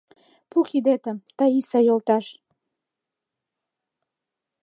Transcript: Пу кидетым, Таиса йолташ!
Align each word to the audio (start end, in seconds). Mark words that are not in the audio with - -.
Пу 0.49 0.57
кидетым, 0.69 1.17
Таиса 1.37 1.79
йолташ! 1.87 2.25